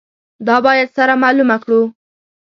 دا 0.47 0.55
باید 0.65 0.89
سره 0.97 1.13
معلومه 1.23 1.57
کړو. 1.63 1.81